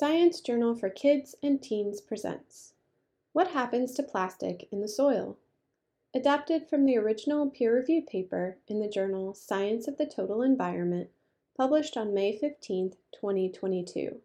Science 0.00 0.40
Journal 0.40 0.76
for 0.76 0.90
Kids 0.90 1.34
and 1.42 1.60
Teens 1.60 2.00
presents 2.00 2.74
What 3.32 3.48
Happens 3.48 3.94
to 3.94 4.04
Plastic 4.04 4.68
in 4.70 4.80
the 4.80 4.86
Soil? 4.86 5.38
Adapted 6.14 6.68
from 6.68 6.84
the 6.84 6.96
original 6.96 7.50
peer 7.50 7.74
reviewed 7.74 8.06
paper 8.06 8.58
in 8.68 8.78
the 8.78 8.88
journal 8.88 9.34
Science 9.34 9.88
of 9.88 9.96
the 9.96 10.06
Total 10.06 10.40
Environment, 10.40 11.08
published 11.56 11.96
on 11.96 12.14
May 12.14 12.38
15, 12.38 12.92
2022. 13.12 14.20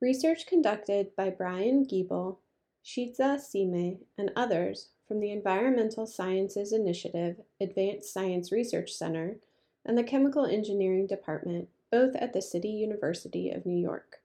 Research 0.00 0.46
conducted 0.46 1.14
by 1.14 1.28
Brian 1.28 1.84
Giebel, 1.84 2.38
Shiza 2.82 3.38
Sime, 3.38 3.98
and 4.16 4.30
others 4.34 4.88
from 5.06 5.20
the 5.20 5.30
Environmental 5.30 6.06
Sciences 6.06 6.72
Initiative 6.72 7.42
Advanced 7.60 8.14
Science 8.14 8.50
Research 8.50 8.92
Center 8.92 9.36
and 9.84 9.98
the 9.98 10.02
Chemical 10.02 10.46
Engineering 10.46 11.06
Department, 11.06 11.68
both 11.92 12.16
at 12.16 12.32
the 12.32 12.40
City 12.40 12.70
University 12.70 13.50
of 13.50 13.66
New 13.66 13.78
York. 13.78 14.20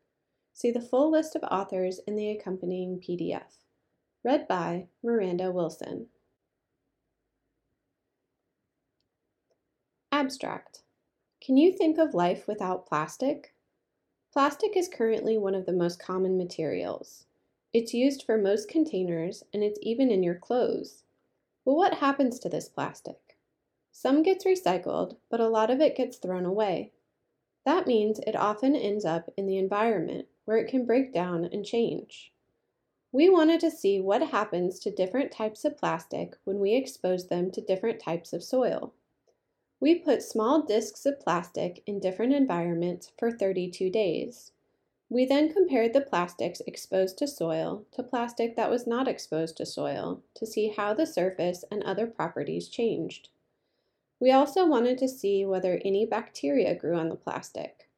See 0.54 0.72
the 0.72 0.82
full 0.82 1.10
list 1.10 1.36
of 1.36 1.44
authors 1.44 2.00
in 2.08 2.16
the 2.16 2.30
accompanying 2.30 3.00
PDF. 3.00 3.66
Read 4.23 4.48
by 4.48 4.88
Miranda 5.02 5.52
Wilson. 5.52 6.08
Abstract. 10.12 10.84
Can 11.44 11.58
you 11.58 11.72
think 11.72 11.98
of 11.98 12.14
life 12.14 12.48
without 12.48 12.86
plastic? 12.86 13.56
Plastic 14.32 14.78
is 14.78 14.88
currently 14.88 15.38
one 15.38 15.56
of 15.56 15.66
the 15.66 15.73
most 15.73 16.00
common 16.00 16.38
materials. 16.38 17.26
It's 17.73 17.94
used 17.94 18.23
for 18.23 18.38
most 18.38 18.68
containers 18.68 19.44
and 19.54 19.64
it's 19.64 19.80
even 19.81 20.12
in 20.12 20.22
your 20.22 20.36
clothes. 20.36 21.04
But 21.66 21.73
what 21.73 21.95
happens 21.95 22.38
to 22.40 22.50
this 22.50 22.70
plastic? 22.70 23.38
Some 23.92 24.22
gets 24.22 24.45
recycled, 24.45 25.16
but 25.30 25.40
a 25.40 25.50
lot 25.50 25.70
of 25.70 25.81
it 25.81 25.95
gets 25.95 26.18
thrown 26.18 26.45
away. 26.45 26.92
That 27.66 27.88
means 27.88 28.20
it 28.20 28.36
often 28.36 28.75
ends 28.75 29.06
up 29.06 29.30
in 29.38 29.45
the 29.47 29.58
environment 29.58 30.28
where 30.45 30.58
it 30.58 30.70
can 30.70 30.86
break 30.86 31.14
down 31.14 31.45
and 31.45 31.66
change. 31.66 32.31
We 33.11 33.30
wanted 33.30 33.59
to 33.61 33.72
see 33.72 34.00
what 34.00 34.22
happens 34.30 34.80
to 34.80 34.92
different 34.92 35.31
types 35.31 35.66
of 35.66 35.78
plastic 35.78 36.38
when 36.45 36.59
we 36.59 36.75
expose 36.75 37.28
them 37.28 37.52
to 37.52 37.61
different 37.61 38.00
types 38.00 38.31
of 38.31 38.44
soil. 38.44 38.94
We 39.81 39.95
put 39.95 40.23
small 40.23 40.62
discs 40.62 41.06
of 41.06 41.19
plastic 41.19 41.84
in 41.86 42.00
different 42.00 42.34
environments 42.34 43.12
for 43.17 43.31
32 43.31 43.89
days. 43.89 44.52
We 45.09 45.25
then 45.25 45.52
compared 45.52 45.92
the 45.92 46.00
plastics 46.00 46.62
exposed 46.66 47.17
to 47.17 47.28
soil 47.28 47.86
to 47.92 48.02
plastic 48.02 48.56
that 48.56 48.69
was 48.69 48.88
not 48.88 49.09
exposed 49.09 49.58
to 49.58 49.66
soil 49.66 50.22
to 50.36 50.45
see 50.45 50.69
how 50.69 50.94
the 50.94 51.06
surface 51.06 51.66
and 51.69 51.84
other 51.84 52.08
properties 52.08 52.69
changed. 52.69 53.28
We 54.22 54.31
also 54.31 54.66
wanted 54.66 54.97
to 55.00 55.09
see 55.09 55.44
whether 55.44 55.81
any 55.84 56.06
bacteria 56.06 56.75
grew 56.75 56.95
on 56.95 57.09
the 57.09 57.16
plastic. 57.16 57.89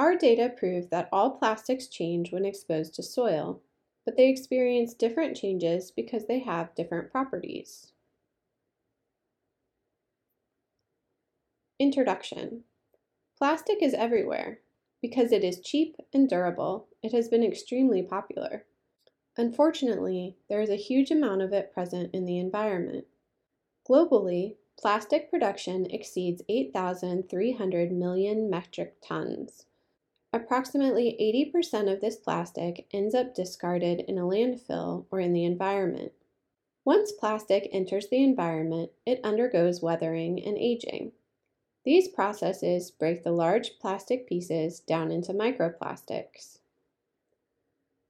Our 0.00 0.16
data 0.16 0.48
prove 0.48 0.88
that 0.88 1.10
all 1.12 1.32
plastics 1.32 1.86
change 1.86 2.32
when 2.32 2.46
exposed 2.46 2.94
to 2.94 3.02
soil, 3.02 3.60
but 4.06 4.16
they 4.16 4.30
experience 4.30 4.94
different 4.94 5.36
changes 5.36 5.90
because 5.90 6.26
they 6.26 6.38
have 6.38 6.74
different 6.74 7.12
properties. 7.12 7.92
Introduction 11.78 12.64
Plastic 13.36 13.82
is 13.82 13.92
everywhere. 13.92 14.60
Because 15.02 15.32
it 15.32 15.44
is 15.44 15.60
cheap 15.60 15.96
and 16.14 16.26
durable, 16.30 16.88
it 17.02 17.12
has 17.12 17.28
been 17.28 17.44
extremely 17.44 18.02
popular. 18.02 18.64
Unfortunately, 19.36 20.38
there 20.48 20.62
is 20.62 20.70
a 20.70 20.76
huge 20.76 21.10
amount 21.10 21.42
of 21.42 21.52
it 21.52 21.74
present 21.74 22.14
in 22.14 22.24
the 22.24 22.38
environment. 22.38 23.04
Globally, 23.86 24.56
plastic 24.78 25.30
production 25.30 25.84
exceeds 25.90 26.40
8,300 26.48 27.92
million 27.92 28.48
metric 28.48 28.96
tons. 29.02 29.66
Approximately 30.32 31.16
80% 31.54 31.92
of 31.92 32.00
this 32.00 32.16
plastic 32.16 32.86
ends 32.92 33.14
up 33.14 33.34
discarded 33.34 34.00
in 34.00 34.16
a 34.16 34.22
landfill 34.22 35.06
or 35.10 35.18
in 35.18 35.32
the 35.32 35.44
environment. 35.44 36.12
Once 36.84 37.10
plastic 37.12 37.68
enters 37.72 38.08
the 38.08 38.22
environment, 38.22 38.92
it 39.04 39.20
undergoes 39.24 39.82
weathering 39.82 40.42
and 40.42 40.56
aging. 40.56 41.12
These 41.84 42.08
processes 42.08 42.90
break 42.90 43.24
the 43.24 43.32
large 43.32 43.78
plastic 43.80 44.26
pieces 44.26 44.80
down 44.80 45.10
into 45.10 45.32
microplastics. 45.32 46.58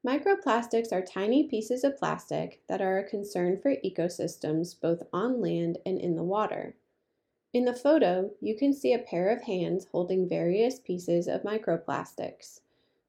Microplastics 0.07 0.93
are 0.93 1.03
tiny 1.03 1.45
pieces 1.45 1.85
of 1.85 1.97
plastic 1.97 2.63
that 2.69 2.81
are 2.81 2.99
a 2.99 3.09
concern 3.09 3.59
for 3.61 3.77
ecosystems 3.77 4.79
both 4.79 5.03
on 5.13 5.41
land 5.41 5.79
and 5.87 5.99
in 5.99 6.17
the 6.17 6.23
water. 6.23 6.75
In 7.53 7.65
the 7.65 7.75
photo, 7.75 8.31
you 8.41 8.55
can 8.55 8.73
see 8.73 8.93
a 8.93 8.99
pair 8.99 9.29
of 9.31 9.43
hands 9.43 9.87
holding 9.91 10.29
various 10.29 10.79
pieces 10.79 11.27
of 11.27 11.43
microplastics. 11.43 12.61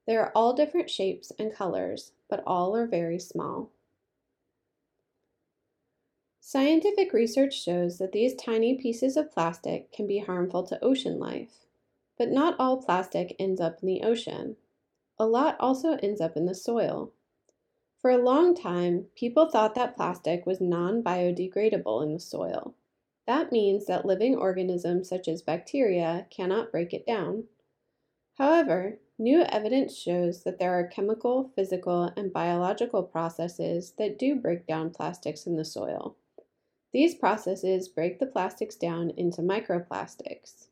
They 0.04 0.16
are 0.16 0.32
all 0.34 0.52
different 0.52 0.90
shapes 0.90 1.30
and 1.38 1.54
colors, 1.54 2.12
but 2.28 2.42
all 2.44 2.74
are 2.74 2.86
very 2.86 3.20
small. 3.20 3.70
Scientific 6.40 7.12
research 7.12 7.62
shows 7.62 7.98
that 7.98 8.10
these 8.10 8.34
tiny 8.34 8.74
pieces 8.74 9.16
of 9.16 9.30
plastic 9.30 9.92
can 9.92 10.08
be 10.08 10.18
harmful 10.18 10.64
to 10.64 10.84
ocean 10.84 11.20
life. 11.20 11.64
But 12.18 12.32
not 12.32 12.56
all 12.58 12.82
plastic 12.82 13.36
ends 13.38 13.60
up 13.60 13.80
in 13.80 13.86
the 13.86 14.02
ocean. 14.02 14.56
A 15.20 15.26
lot 15.26 15.56
also 15.60 15.98
ends 16.02 16.20
up 16.20 16.36
in 16.36 16.46
the 16.46 16.54
soil. 16.54 17.12
For 18.00 18.10
a 18.10 18.18
long 18.18 18.56
time, 18.56 19.06
people 19.14 19.48
thought 19.48 19.76
that 19.76 19.94
plastic 19.94 20.44
was 20.44 20.60
non 20.60 21.00
biodegradable 21.00 22.02
in 22.02 22.12
the 22.12 22.18
soil. 22.18 22.74
That 23.26 23.52
means 23.52 23.86
that 23.86 24.04
living 24.04 24.36
organisms 24.36 25.08
such 25.08 25.28
as 25.28 25.42
bacteria 25.42 26.26
cannot 26.30 26.72
break 26.72 26.92
it 26.92 27.06
down. 27.06 27.44
However, 28.34 28.98
new 29.18 29.42
evidence 29.42 29.96
shows 29.96 30.42
that 30.42 30.58
there 30.58 30.72
are 30.72 30.86
chemical, 30.86 31.52
physical, 31.54 32.10
and 32.16 32.32
biological 32.32 33.02
processes 33.02 33.92
that 33.98 34.18
do 34.18 34.34
break 34.34 34.66
down 34.66 34.90
plastics 34.90 35.46
in 35.46 35.56
the 35.56 35.64
soil. 35.64 36.16
These 36.92 37.14
processes 37.14 37.88
break 37.88 38.18
the 38.18 38.26
plastics 38.26 38.76
down 38.76 39.10
into 39.10 39.40
microplastics. 39.40 40.68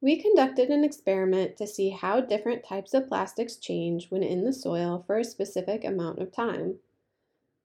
We 0.00 0.22
conducted 0.22 0.70
an 0.70 0.82
experiment 0.82 1.56
to 1.58 1.66
see 1.66 1.90
how 1.90 2.20
different 2.20 2.64
types 2.64 2.94
of 2.94 3.08
plastics 3.08 3.56
change 3.56 4.10
when 4.10 4.22
in 4.22 4.44
the 4.44 4.52
soil 4.52 5.04
for 5.06 5.18
a 5.18 5.24
specific 5.24 5.84
amount 5.84 6.20
of 6.20 6.32
time. 6.32 6.78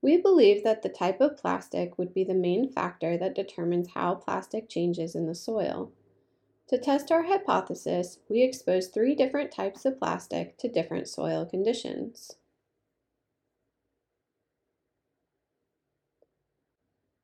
We 0.05 0.17
believe 0.17 0.63
that 0.63 0.83
the 0.83 0.89
type 0.89 1.19
of 1.19 1.35
plastic 1.35 1.97
would 1.97 2.13
be 2.13 2.23
the 2.23 2.35
main 2.35 2.71
factor 2.71 3.17
that 3.17 3.33
determines 3.33 3.93
how 3.95 4.13
plastic 4.13 4.69
changes 4.69 5.15
in 5.15 5.25
the 5.25 5.33
soil. 5.33 5.91
To 6.67 6.77
test 6.77 7.11
our 7.11 7.23
hypothesis, 7.23 8.19
we 8.29 8.43
exposed 8.43 8.93
three 8.93 9.15
different 9.15 9.51
types 9.51 9.83
of 9.83 9.97
plastic 9.97 10.59
to 10.59 10.67
different 10.67 11.07
soil 11.07 11.43
conditions. 11.43 12.33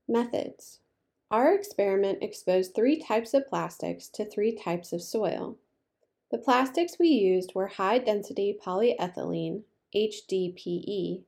Methods. 0.08 0.80
Our 1.30 1.54
experiment 1.54 2.24
exposed 2.24 2.74
three 2.74 3.00
types 3.00 3.36
of 3.36 3.48
plastics 3.48 4.08
to 4.08 4.26
three 4.26 4.56
types 4.56 4.92
of 4.92 5.04
soil. 5.04 5.56
The 6.32 6.40
plastics 6.40 6.98
we 6.98 7.10
used 7.10 7.54
were 7.54 7.68
high 7.68 8.00
density 8.00 8.58
polyethylene, 8.60 9.66
HDPE, 9.96 11.26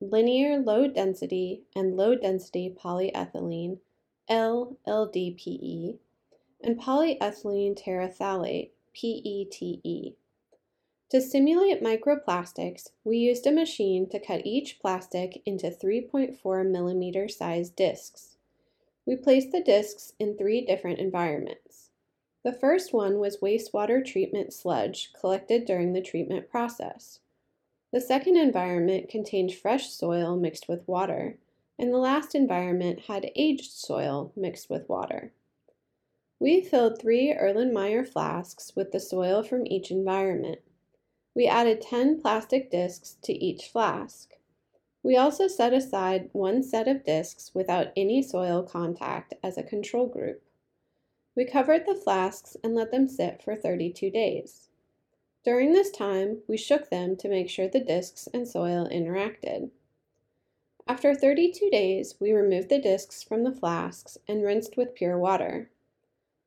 linear 0.00 0.58
low 0.58 0.86
density 0.88 1.62
and 1.74 1.96
low 1.96 2.14
density 2.14 2.74
polyethylene, 2.78 3.78
LLDPE, 4.28 5.98
and 6.62 6.80
polyethylene 6.80 7.74
terephthalate, 7.78 8.70
PETE. 8.94 10.16
To 11.10 11.20
simulate 11.20 11.82
microplastics, 11.82 12.88
we 13.04 13.18
used 13.18 13.46
a 13.46 13.52
machine 13.52 14.08
to 14.10 14.18
cut 14.18 14.44
each 14.44 14.80
plastic 14.80 15.40
into 15.46 15.70
3.4 15.70 16.68
millimeter 16.68 17.28
size 17.28 17.70
discs. 17.70 18.36
We 19.06 19.14
placed 19.14 19.52
the 19.52 19.62
discs 19.62 20.14
in 20.18 20.36
three 20.36 20.62
different 20.62 20.98
environments. 20.98 21.90
The 22.42 22.52
first 22.52 22.92
one 22.92 23.18
was 23.18 23.38
wastewater 23.38 24.04
treatment 24.04 24.52
sludge 24.52 25.12
collected 25.12 25.64
during 25.64 25.92
the 25.92 26.02
treatment 26.02 26.50
process. 26.50 27.20
The 27.92 28.00
second 28.00 28.36
environment 28.36 29.08
contained 29.08 29.54
fresh 29.54 29.90
soil 29.90 30.36
mixed 30.36 30.68
with 30.68 30.86
water, 30.88 31.38
and 31.78 31.92
the 31.92 31.98
last 31.98 32.34
environment 32.34 33.00
had 33.06 33.30
aged 33.36 33.70
soil 33.70 34.32
mixed 34.34 34.68
with 34.68 34.88
water. 34.88 35.32
We 36.38 36.60
filled 36.60 37.00
three 37.00 37.32
Erlenmeyer 37.32 38.06
flasks 38.06 38.74
with 38.76 38.92
the 38.92 39.00
soil 39.00 39.42
from 39.42 39.66
each 39.66 39.90
environment. 39.90 40.60
We 41.34 41.46
added 41.46 41.80
10 41.80 42.20
plastic 42.20 42.70
discs 42.70 43.16
to 43.22 43.32
each 43.32 43.68
flask. 43.68 44.34
We 45.02 45.16
also 45.16 45.46
set 45.46 45.72
aside 45.72 46.30
one 46.32 46.62
set 46.62 46.88
of 46.88 47.04
discs 47.04 47.54
without 47.54 47.92
any 47.96 48.22
soil 48.22 48.62
contact 48.62 49.34
as 49.42 49.56
a 49.56 49.62
control 49.62 50.08
group. 50.08 50.42
We 51.36 51.44
covered 51.44 51.86
the 51.86 51.94
flasks 51.94 52.56
and 52.64 52.74
let 52.74 52.90
them 52.90 53.06
sit 53.06 53.42
for 53.42 53.54
32 53.54 54.10
days. 54.10 54.68
During 55.46 55.72
this 55.72 55.92
time, 55.92 56.38
we 56.48 56.56
shook 56.56 56.90
them 56.90 57.14
to 57.18 57.28
make 57.28 57.48
sure 57.48 57.68
the 57.68 57.78
discs 57.78 58.28
and 58.34 58.48
soil 58.48 58.88
interacted. 58.88 59.70
After 60.88 61.14
32 61.14 61.70
days, 61.70 62.16
we 62.18 62.32
removed 62.32 62.68
the 62.68 62.80
discs 62.80 63.22
from 63.22 63.44
the 63.44 63.52
flasks 63.52 64.18
and 64.26 64.42
rinsed 64.42 64.76
with 64.76 64.96
pure 64.96 65.16
water. 65.16 65.70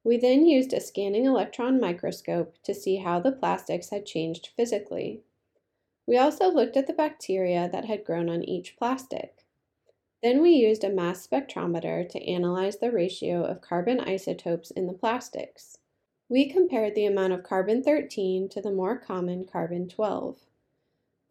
We 0.04 0.18
then 0.18 0.46
used 0.46 0.74
a 0.74 0.82
scanning 0.82 1.24
electron 1.24 1.80
microscope 1.80 2.62
to 2.64 2.74
see 2.74 2.98
how 2.98 3.22
the 3.22 3.32
plastics 3.32 3.90
had 3.90 4.06
changed 4.06 4.50
physically. 4.58 5.22
We 6.06 6.18
also 6.18 6.52
looked 6.52 6.76
at 6.76 6.88
the 6.88 6.92
bacteria 6.92 7.70
that 7.72 7.86
had 7.86 8.04
grown 8.04 8.28
on 8.28 8.44
each 8.44 8.76
plastic. 8.76 9.46
Then 10.22 10.42
we 10.42 10.50
used 10.50 10.84
a 10.84 10.90
mass 10.90 11.26
spectrometer 11.26 12.10
to 12.10 12.30
analyze 12.30 12.80
the 12.80 12.92
ratio 12.92 13.46
of 13.46 13.62
carbon 13.62 14.02
isotopes 14.02 14.72
in 14.72 14.88
the 14.88 14.94
plastics. 14.94 15.79
We 16.30 16.48
compared 16.50 16.96
the 16.96 17.06
amount 17.06 17.34
of 17.34 17.44
carbon 17.44 17.84
13 17.84 18.48
to 18.50 18.62
the 18.62 18.72
more 18.72 18.98
common 18.98 19.46
carbon 19.46 19.90
12. 19.90 20.38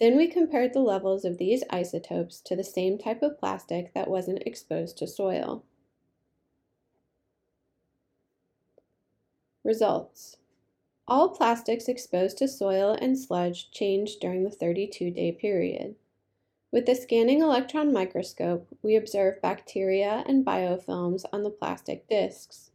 Then 0.01 0.17
we 0.17 0.29
compared 0.29 0.75
the 0.75 0.81
levels 0.81 1.25
of 1.25 1.39
these 1.39 1.65
isotopes 1.71 2.41
to 2.43 2.55
the 2.55 2.65
same 2.65 2.99
type 2.99 3.23
of 3.23 3.39
plastic 3.39 3.95
that 3.95 4.11
wasn't 4.11 4.43
exposed 4.45 4.99
to 4.99 5.07
soil. 5.07 5.65
Results 9.65 10.37
all 11.09 11.31
plastics 11.31 11.89
exposed 11.89 12.37
to 12.37 12.47
soil 12.47 12.91
and 13.01 13.19
sludge 13.19 13.71
changed 13.71 14.21
during 14.21 14.45
the 14.45 14.51
32 14.51 15.11
day 15.11 15.33
period. 15.33 15.95
With 16.71 16.85
the 16.85 16.95
scanning 16.95 17.41
electron 17.41 17.95
microscope, 17.95 18.69
we 18.83 18.95
observed 18.95 19.41
bacteria 19.41 20.23
and 20.27 20.45
biofilms 20.45 21.25
on 21.33 21.45
the 21.45 21.51
plastic 21.51 22.07
discs. 22.09 22.73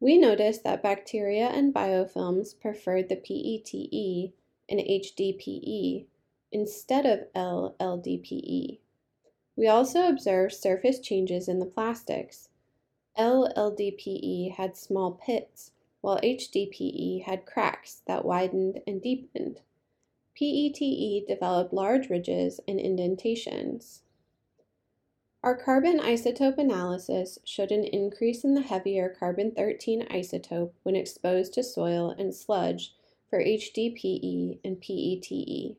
We 0.00 0.16
noticed 0.16 0.64
that 0.64 0.82
bacteria 0.82 1.48
and 1.48 1.74
biofilms 1.74 2.58
preferred 2.58 3.10
the 3.10 3.16
PETE 3.16 4.32
and 4.66 4.80
HDPE 4.80 6.06
instead 6.50 7.04
of 7.04 7.30
LLDPE. 7.34 8.78
We 9.56 9.66
also 9.66 10.08
observed 10.08 10.54
surface 10.54 11.00
changes 11.00 11.48
in 11.48 11.58
the 11.58 11.66
plastics. 11.66 12.48
LLDPE 13.18 14.52
had 14.52 14.74
small 14.74 15.12
pits 15.12 15.72
while 16.00 16.18
HDPE 16.20 17.24
had 17.24 17.44
cracks 17.44 18.00
that 18.06 18.24
widened 18.24 18.80
and 18.86 19.02
deepened. 19.02 19.60
PETE 20.34 21.26
developed 21.28 21.74
large 21.74 22.08
ridges 22.08 22.58
and 22.66 22.80
indentations. 22.80 24.02
Our 25.42 25.56
carbon 25.56 26.00
isotope 26.00 26.58
analysis 26.58 27.38
showed 27.44 27.72
an 27.72 27.84
increase 27.84 28.44
in 28.44 28.52
the 28.52 28.60
heavier 28.60 29.08
carbon 29.08 29.52
13 29.52 30.06
isotope 30.08 30.72
when 30.82 30.94
exposed 30.94 31.54
to 31.54 31.62
soil 31.62 32.10
and 32.10 32.34
sludge 32.34 32.94
for 33.30 33.42
HDPE 33.42 34.58
and 34.62 34.78
PETE. 34.78 35.76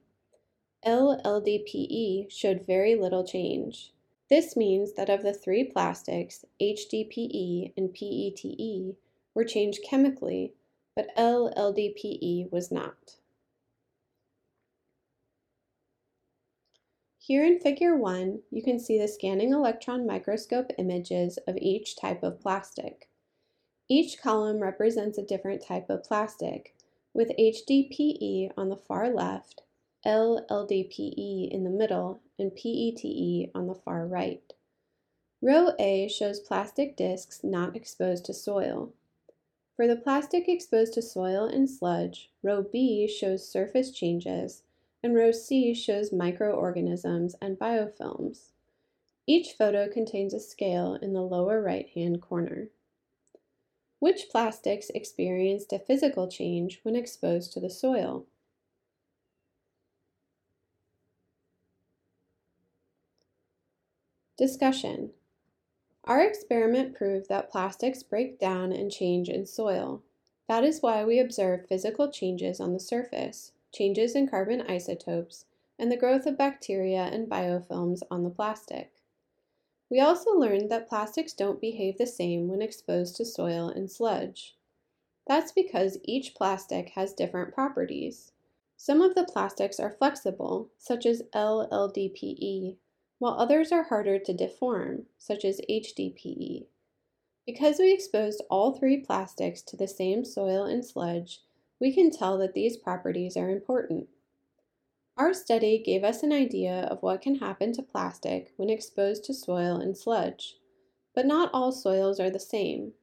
LLDPE 0.83 2.31
showed 2.31 2.65
very 2.65 2.95
little 2.95 3.23
change. 3.23 3.93
This 4.31 4.55
means 4.55 4.93
that 4.93 5.11
of 5.11 5.21
the 5.21 5.33
three 5.33 5.63
plastics, 5.63 6.43
HDPE 6.59 7.73
and 7.77 7.93
PETE 7.93 8.95
were 9.35 9.45
changed 9.45 9.83
chemically, 9.83 10.55
but 10.95 11.15
LLDPE 11.15 12.51
was 12.51 12.71
not. 12.71 13.17
Here 17.31 17.45
in 17.45 17.61
Figure 17.61 17.95
1, 17.95 18.41
you 18.51 18.61
can 18.61 18.77
see 18.77 18.99
the 18.99 19.07
scanning 19.07 19.53
electron 19.53 20.05
microscope 20.05 20.69
images 20.77 21.39
of 21.47 21.55
each 21.61 21.95
type 21.95 22.23
of 22.23 22.41
plastic. 22.41 23.07
Each 23.87 24.21
column 24.21 24.59
represents 24.59 25.17
a 25.17 25.23
different 25.23 25.63
type 25.63 25.89
of 25.89 26.03
plastic, 26.03 26.75
with 27.13 27.31
HDPE 27.39 28.51
on 28.57 28.67
the 28.67 28.75
far 28.75 29.09
left, 29.09 29.63
LLDPE 30.05 31.49
in 31.49 31.63
the 31.63 31.69
middle, 31.69 32.19
and 32.37 32.53
PETE 32.53 33.49
on 33.55 33.67
the 33.67 33.75
far 33.75 34.05
right. 34.05 34.51
Row 35.41 35.71
A 35.79 36.09
shows 36.09 36.41
plastic 36.41 36.97
discs 36.97 37.45
not 37.45 37.77
exposed 37.77 38.25
to 38.25 38.33
soil. 38.33 38.91
For 39.77 39.87
the 39.87 39.95
plastic 39.95 40.49
exposed 40.49 40.95
to 40.95 41.01
soil 41.01 41.45
and 41.45 41.69
sludge, 41.69 42.29
row 42.43 42.61
B 42.61 43.07
shows 43.07 43.47
surface 43.49 43.91
changes, 43.91 44.63
and 45.03 45.15
row 45.15 45.31
C 45.31 45.73
shows 45.73 46.11
microorganisms 46.11 47.35
and 47.41 47.57
biofilms. 47.57 48.51
Each 49.27 49.53
photo 49.53 49.87
contains 49.87 50.33
a 50.33 50.39
scale 50.39 50.95
in 50.95 51.13
the 51.13 51.21
lower 51.21 51.61
right-hand 51.61 52.21
corner. 52.21 52.69
Which 53.99 54.29
plastics 54.29 54.89
experienced 54.89 55.71
a 55.71 55.79
physical 55.79 56.27
change 56.27 56.79
when 56.83 56.95
exposed 56.95 57.53
to 57.53 57.59
the 57.59 57.69
soil? 57.69 58.25
Discussion. 64.37 65.11
Our 66.05 66.21
experiment 66.21 66.95
proved 66.95 67.29
that 67.29 67.51
plastics 67.51 68.01
break 68.01 68.39
down 68.39 68.71
and 68.71 68.91
change 68.91 69.29
in 69.29 69.45
soil. 69.45 70.01
That 70.47 70.63
is 70.63 70.81
why 70.81 71.05
we 71.05 71.19
observe 71.19 71.67
physical 71.67 72.11
changes 72.11 72.59
on 72.59 72.73
the 72.73 72.79
surface, 72.79 73.51
changes 73.71 74.15
in 74.15 74.27
carbon 74.27 74.61
isotopes, 74.61 75.45
and 75.79 75.91
the 75.91 75.97
growth 75.97 76.25
of 76.25 76.37
bacteria 76.37 77.03
and 77.03 77.29
biofilms 77.29 78.01
on 78.11 78.23
the 78.23 78.29
plastic. 78.29 78.91
We 79.89 79.99
also 79.99 80.31
learned 80.31 80.69
that 80.71 80.87
plastics 80.87 81.33
don't 81.33 81.59
behave 81.59 81.97
the 81.97 82.07
same 82.07 82.47
when 82.47 82.61
exposed 82.61 83.15
to 83.17 83.25
soil 83.25 83.67
and 83.67 83.91
sludge. 83.91 84.55
That's 85.27 85.51
because 85.51 85.97
each 86.03 86.33
plastic 86.33 86.89
has 86.89 87.13
different 87.13 87.53
properties. 87.53 88.31
Some 88.77 89.01
of 89.01 89.15
the 89.15 89.25
plastics 89.25 89.79
are 89.79 89.91
flexible, 89.91 90.69
such 90.77 91.05
as 91.05 91.23
LLDPE, 91.33 92.77
while 93.19 93.33
others 93.33 93.71
are 93.71 93.83
harder 93.83 94.17
to 94.17 94.33
deform, 94.33 95.05
such 95.17 95.45
as 95.45 95.61
HDPE. 95.69 96.65
Because 97.45 97.77
we 97.77 97.93
exposed 97.93 98.41
all 98.49 98.73
three 98.73 98.97
plastics 98.97 99.61
to 99.63 99.77
the 99.77 99.87
same 99.87 100.25
soil 100.25 100.63
and 100.63 100.85
sludge, 100.85 101.41
we 101.81 101.91
can 101.91 102.11
tell 102.11 102.37
that 102.37 102.53
these 102.53 102.77
properties 102.77 103.35
are 103.35 103.49
important. 103.49 104.07
Our 105.17 105.33
study 105.33 105.81
gave 105.83 106.03
us 106.03 106.21
an 106.21 106.31
idea 106.31 106.87
of 106.91 107.01
what 107.01 107.21
can 107.21 107.35
happen 107.35 107.73
to 107.73 107.81
plastic 107.81 108.53
when 108.55 108.69
exposed 108.69 109.25
to 109.25 109.33
soil 109.33 109.77
and 109.77 109.97
sludge, 109.97 110.57
but 111.15 111.25
not 111.25 111.49
all 111.51 111.71
soils 111.71 112.19
are 112.19 112.29
the 112.29 112.39
same. 112.39 112.93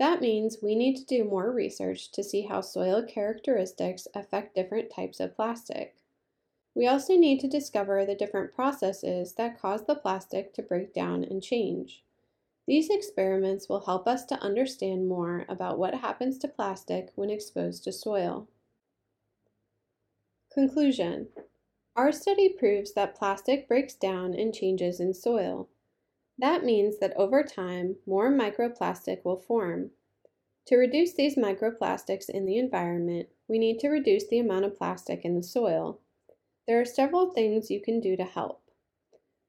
That 0.00 0.20
means 0.20 0.58
we 0.60 0.74
need 0.74 0.96
to 0.96 1.04
do 1.04 1.24
more 1.24 1.52
research 1.52 2.10
to 2.12 2.24
see 2.24 2.42
how 2.42 2.62
soil 2.62 3.02
characteristics 3.02 4.08
affect 4.14 4.56
different 4.56 4.90
types 4.90 5.20
of 5.20 5.36
plastic. 5.36 5.94
We 6.74 6.88
also 6.88 7.16
need 7.16 7.38
to 7.40 7.48
discover 7.48 8.04
the 8.04 8.14
different 8.14 8.52
processes 8.52 9.34
that 9.34 9.60
cause 9.60 9.86
the 9.86 9.94
plastic 9.94 10.52
to 10.54 10.62
break 10.62 10.92
down 10.92 11.22
and 11.24 11.42
change. 11.42 12.02
These 12.70 12.88
experiments 12.88 13.68
will 13.68 13.80
help 13.80 14.06
us 14.06 14.24
to 14.26 14.40
understand 14.40 15.08
more 15.08 15.44
about 15.48 15.76
what 15.76 15.92
happens 15.92 16.38
to 16.38 16.46
plastic 16.46 17.10
when 17.16 17.28
exposed 17.28 17.82
to 17.82 17.90
soil. 17.90 18.46
Conclusion 20.54 21.30
Our 21.96 22.12
study 22.12 22.48
proves 22.48 22.92
that 22.92 23.16
plastic 23.16 23.66
breaks 23.66 23.94
down 23.94 24.34
and 24.34 24.54
changes 24.54 25.00
in 25.00 25.14
soil. 25.14 25.68
That 26.38 26.62
means 26.62 27.00
that 27.00 27.12
over 27.16 27.42
time, 27.42 27.96
more 28.06 28.30
microplastic 28.30 29.24
will 29.24 29.40
form. 29.40 29.90
To 30.66 30.76
reduce 30.76 31.12
these 31.12 31.34
microplastics 31.34 32.30
in 32.30 32.46
the 32.46 32.56
environment, 32.56 33.30
we 33.48 33.58
need 33.58 33.80
to 33.80 33.88
reduce 33.88 34.28
the 34.28 34.38
amount 34.38 34.64
of 34.64 34.78
plastic 34.78 35.24
in 35.24 35.34
the 35.34 35.42
soil. 35.42 35.98
There 36.68 36.80
are 36.80 36.84
several 36.84 37.32
things 37.32 37.68
you 37.68 37.82
can 37.82 37.98
do 37.98 38.16
to 38.16 38.22
help. 38.22 38.62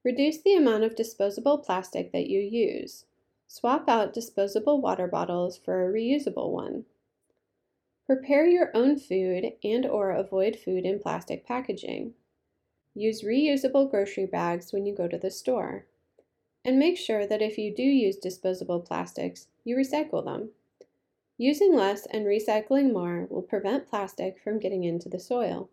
Reduce 0.04 0.42
the 0.42 0.56
amount 0.56 0.82
of 0.82 0.96
disposable 0.96 1.58
plastic 1.58 2.10
that 2.10 2.26
you 2.26 2.40
use. 2.40 3.04
Swap 3.54 3.86
out 3.86 4.14
disposable 4.14 4.80
water 4.80 5.06
bottles 5.06 5.58
for 5.58 5.86
a 5.86 5.92
reusable 5.92 6.48
one. 6.48 6.86
Prepare 8.06 8.46
your 8.46 8.70
own 8.72 8.98
food 8.98 9.52
and 9.62 9.84
or 9.84 10.10
avoid 10.10 10.56
food 10.56 10.86
in 10.86 10.98
plastic 10.98 11.44
packaging. 11.44 12.14
Use 12.94 13.20
reusable 13.20 13.90
grocery 13.90 14.24
bags 14.24 14.72
when 14.72 14.86
you 14.86 14.94
go 14.94 15.06
to 15.06 15.18
the 15.18 15.30
store. 15.30 15.84
And 16.64 16.78
make 16.78 16.96
sure 16.96 17.26
that 17.26 17.42
if 17.42 17.58
you 17.58 17.70
do 17.76 17.82
use 17.82 18.16
disposable 18.16 18.80
plastics, 18.80 19.48
you 19.64 19.76
recycle 19.76 20.24
them. 20.24 20.52
Using 21.36 21.76
less 21.76 22.06
and 22.06 22.24
recycling 22.24 22.90
more 22.90 23.26
will 23.28 23.42
prevent 23.42 23.86
plastic 23.86 24.40
from 24.42 24.60
getting 24.60 24.84
into 24.84 25.10
the 25.10 25.20
soil. 25.20 25.68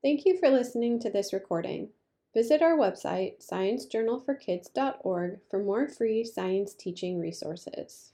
Thank 0.00 0.24
you 0.24 0.38
for 0.38 0.48
listening 0.48 1.00
to 1.00 1.10
this 1.10 1.34
recording. 1.34 1.90
Visit 2.32 2.62
our 2.62 2.76
website, 2.76 3.44
sciencejournalforkids.org, 3.44 5.40
for 5.50 5.62
more 5.62 5.88
free 5.88 6.24
science 6.24 6.74
teaching 6.74 7.18
resources. 7.18 8.09